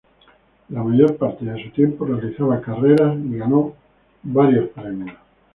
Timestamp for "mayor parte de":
0.81-1.63